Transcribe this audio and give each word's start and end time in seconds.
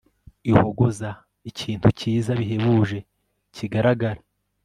ihogoza 0.51 1.09
ikintu 1.49 1.87
kiza 1.99 2.31
bihebuje 2.39 2.99
kigaragara 3.55 4.21